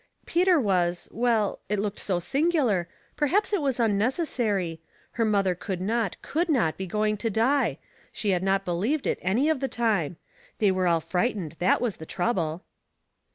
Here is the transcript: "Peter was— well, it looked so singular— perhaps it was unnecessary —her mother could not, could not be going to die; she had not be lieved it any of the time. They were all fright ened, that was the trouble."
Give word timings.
"Peter 0.25 0.59
was— 0.59 1.07
well, 1.11 1.59
it 1.69 1.77
looked 1.77 1.99
so 1.99 2.17
singular— 2.17 2.87
perhaps 3.17 3.53
it 3.53 3.61
was 3.61 3.79
unnecessary 3.79 4.81
—her 5.11 5.23
mother 5.25 5.53
could 5.53 5.79
not, 5.79 6.19
could 6.23 6.49
not 6.49 6.75
be 6.75 6.87
going 6.87 7.15
to 7.15 7.29
die; 7.29 7.77
she 8.11 8.31
had 8.31 8.41
not 8.41 8.65
be 8.65 8.71
lieved 8.71 9.05
it 9.05 9.19
any 9.21 9.47
of 9.47 9.59
the 9.59 9.67
time. 9.67 10.17
They 10.57 10.71
were 10.71 10.87
all 10.87 11.01
fright 11.01 11.37
ened, 11.37 11.55
that 11.59 11.81
was 11.81 11.97
the 11.97 12.07
trouble." 12.07 12.63